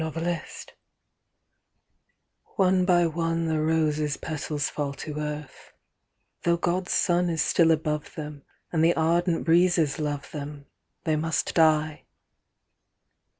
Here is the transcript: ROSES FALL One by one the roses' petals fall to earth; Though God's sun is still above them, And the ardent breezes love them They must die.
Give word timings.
ROSES 0.01 0.15
FALL 0.65 0.73
One 2.55 2.85
by 2.85 3.05
one 3.05 3.45
the 3.45 3.61
roses' 3.61 4.17
petals 4.17 4.67
fall 4.67 4.93
to 4.95 5.19
earth; 5.19 5.73
Though 6.41 6.57
God's 6.57 6.91
sun 6.91 7.29
is 7.29 7.43
still 7.43 7.69
above 7.69 8.15
them, 8.15 8.41
And 8.71 8.83
the 8.83 8.95
ardent 8.95 9.43
breezes 9.45 9.99
love 9.99 10.31
them 10.31 10.65
They 11.03 11.15
must 11.15 11.53
die. 11.53 12.05